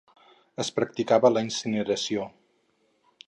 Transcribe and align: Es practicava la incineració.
Es 0.63 0.71
practicava 0.77 1.31
la 1.33 1.45
incineració. 1.49 2.25